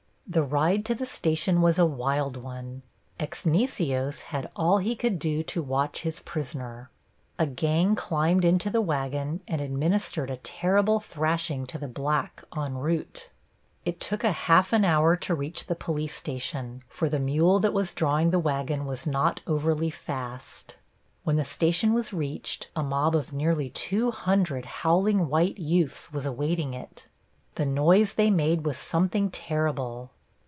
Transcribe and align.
The 0.31 0.43
ride 0.43 0.85
to 0.85 0.95
the 0.95 1.05
station 1.05 1.61
was 1.61 1.77
a 1.77 1.85
wild 1.85 2.37
one. 2.37 2.83
Exnicios 3.19 4.21
had 4.21 4.49
all 4.55 4.77
he 4.77 4.95
could 4.95 5.19
do 5.19 5.43
to 5.43 5.61
watch 5.61 6.03
his 6.03 6.21
prisoner. 6.21 6.89
A 7.37 7.45
gang 7.45 7.95
climbed 7.95 8.45
into 8.45 8.69
the 8.69 8.79
wagon 8.79 9.41
and 9.45 9.59
administered 9.59 10.29
a 10.29 10.37
terrible 10.37 11.01
thrashing 11.01 11.65
to 11.65 11.77
the 11.77 11.89
black 11.89 12.45
en 12.55 12.77
route. 12.77 13.29
It 13.83 13.99
took 13.99 14.23
a 14.23 14.31
half 14.31 14.71
hour 14.71 15.17
to 15.17 15.35
reach 15.35 15.65
the 15.67 15.75
police 15.75 16.15
station, 16.15 16.83
for 16.87 17.09
the 17.09 17.19
mule 17.19 17.59
that 17.59 17.73
was 17.73 17.91
drawing 17.91 18.29
the 18.31 18.39
wagon 18.39 18.85
was 18.85 19.05
not 19.05 19.41
overly 19.45 19.89
fast. 19.89 20.77
When 21.25 21.35
the 21.35 21.43
station 21.43 21.93
was 21.93 22.13
reached 22.13 22.71
a 22.73 22.83
mob 22.83 23.17
of 23.17 23.33
nearly 23.33 23.69
200 23.69 24.63
howling 24.63 25.27
white 25.27 25.57
youths 25.59 26.13
was 26.13 26.25
awaiting 26.25 26.73
it. 26.73 27.09
The 27.55 27.65
noise 27.65 28.13
they 28.13 28.31
made 28.31 28.65
was 28.65 28.77
something 28.77 29.29
terrible. 29.29 30.11